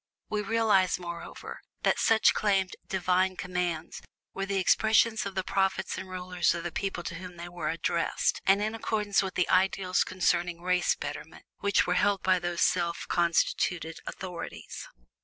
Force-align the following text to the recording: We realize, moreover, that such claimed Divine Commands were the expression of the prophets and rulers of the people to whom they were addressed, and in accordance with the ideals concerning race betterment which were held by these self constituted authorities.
We 0.29 0.41
realize, 0.41 0.97
moreover, 0.97 1.61
that 1.83 1.99
such 1.99 2.33
claimed 2.33 2.75
Divine 2.87 3.35
Commands 3.37 4.01
were 4.33 4.47
the 4.47 4.57
expression 4.57 5.15
of 5.25 5.35
the 5.35 5.43
prophets 5.43 5.95
and 5.95 6.09
rulers 6.09 6.55
of 6.55 6.63
the 6.63 6.71
people 6.71 7.03
to 7.03 7.13
whom 7.13 7.37
they 7.37 7.47
were 7.47 7.69
addressed, 7.69 8.41
and 8.43 8.63
in 8.63 8.73
accordance 8.73 9.21
with 9.21 9.35
the 9.35 9.47
ideals 9.47 10.03
concerning 10.03 10.59
race 10.63 10.95
betterment 10.95 11.45
which 11.59 11.85
were 11.85 11.93
held 11.93 12.23
by 12.23 12.39
these 12.39 12.61
self 12.61 13.05
constituted 13.09 13.99
authorities. 14.07 14.87